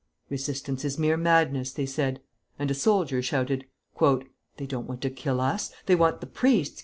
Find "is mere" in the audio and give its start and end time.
0.83-1.15